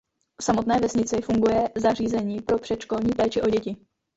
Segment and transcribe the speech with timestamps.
[0.39, 3.77] V samotné vesnici funguje zařízení pro předškolní péči o děti.